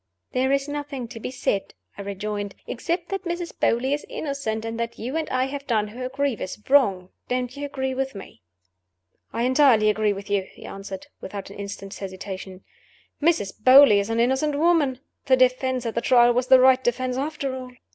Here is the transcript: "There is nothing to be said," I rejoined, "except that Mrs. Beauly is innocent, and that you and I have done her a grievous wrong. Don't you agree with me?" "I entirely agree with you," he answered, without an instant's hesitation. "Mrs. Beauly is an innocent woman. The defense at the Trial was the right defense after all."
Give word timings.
"There 0.31 0.51
is 0.51 0.67
nothing 0.67 1.07
to 1.09 1.19
be 1.19 1.29
said," 1.29 1.75
I 1.95 2.01
rejoined, 2.01 2.55
"except 2.65 3.09
that 3.09 3.23
Mrs. 3.23 3.53
Beauly 3.55 3.93
is 3.93 4.03
innocent, 4.09 4.65
and 4.65 4.79
that 4.79 4.97
you 4.97 5.15
and 5.15 5.29
I 5.29 5.45
have 5.45 5.67
done 5.67 5.89
her 5.89 6.05
a 6.07 6.09
grievous 6.09 6.57
wrong. 6.67 7.09
Don't 7.29 7.55
you 7.55 7.67
agree 7.67 7.93
with 7.93 8.15
me?" 8.15 8.41
"I 9.31 9.43
entirely 9.43 9.91
agree 9.91 10.11
with 10.11 10.27
you," 10.27 10.47
he 10.53 10.65
answered, 10.65 11.05
without 11.21 11.51
an 11.51 11.57
instant's 11.59 11.99
hesitation. 11.99 12.63
"Mrs. 13.21 13.53
Beauly 13.63 13.99
is 13.99 14.09
an 14.09 14.19
innocent 14.19 14.57
woman. 14.57 15.01
The 15.27 15.37
defense 15.37 15.85
at 15.85 15.93
the 15.93 16.01
Trial 16.01 16.33
was 16.33 16.47
the 16.47 16.59
right 16.59 16.83
defense 16.83 17.15
after 17.15 17.55
all." 17.55 17.71